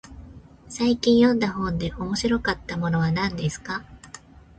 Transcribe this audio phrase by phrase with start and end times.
[0.67, 3.85] 最近読んだ本で面白かったものは何ですか。